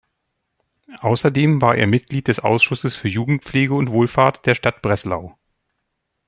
[1.01, 5.37] Außerdem war er Mitglied des Ausschusses für Jugendpflege und Wohlfahrt der Stadt Breslau.